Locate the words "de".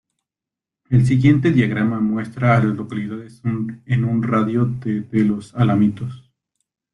4.65-5.01, 5.01-5.23